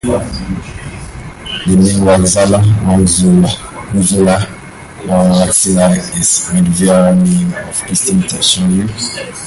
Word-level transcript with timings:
The 1.63 1.75
name 1.77 2.01
Wexalia, 2.05 2.59
Wuxalia, 3.93 4.37
or 5.05 5.23
Wecsile 5.37 5.95
is 6.19 6.47
the 6.49 6.59
medieval 6.63 7.13
name 7.13 7.53
of 7.69 7.83
eastern 7.87 8.21
Terschelling. 8.21 9.37